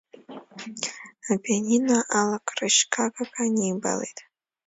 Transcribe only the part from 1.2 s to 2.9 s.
Апианино алакрышь